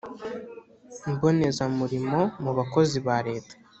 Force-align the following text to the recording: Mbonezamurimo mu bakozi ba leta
Mbonezamurimo 1.11 2.19
mu 2.43 2.51
bakozi 2.57 2.97
ba 3.05 3.17
leta 3.27 3.53